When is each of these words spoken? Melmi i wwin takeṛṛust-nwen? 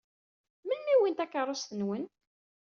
Melmi 0.67 0.89
i 0.93 0.95
wwin 0.99 1.13
takeṛṛust-nwen? 1.15 2.03